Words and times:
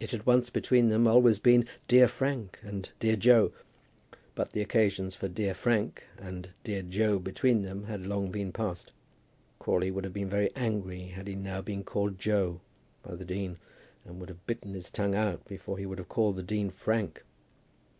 It 0.00 0.10
had 0.10 0.26
once 0.26 0.50
between 0.50 0.88
them 0.88 1.06
always 1.06 1.38
been 1.38 1.68
"Dear 1.86 2.08
Frank" 2.08 2.58
and 2.62 2.90
"Dear 2.98 3.14
Joe;" 3.14 3.52
but 4.34 4.50
the 4.50 4.60
occasions 4.60 5.14
for 5.14 5.28
"Dear 5.28 5.54
Frank" 5.54 6.08
and 6.18 6.48
"Dear 6.64 6.82
Joe" 6.82 7.20
between 7.20 7.62
them 7.62 7.84
had 7.84 8.04
long 8.04 8.32
been 8.32 8.50
past. 8.50 8.90
Crawley 9.60 9.92
would 9.92 10.02
have 10.02 10.12
been 10.12 10.28
very 10.28 10.50
angry 10.56 11.02
had 11.06 11.28
he 11.28 11.36
now 11.36 11.62
been 11.62 11.84
called 11.84 12.18
Joe 12.18 12.62
by 13.04 13.14
the 13.14 13.24
dean, 13.24 13.56
and 14.04 14.18
would 14.18 14.28
have 14.28 14.44
bitten 14.44 14.74
his 14.74 14.90
tongue 14.90 15.14
out 15.14 15.44
before 15.46 15.78
he 15.78 15.86
would 15.86 15.98
have 15.98 16.08
called 16.08 16.34
the 16.34 16.42
dean 16.42 16.68
Frank. 16.68 17.22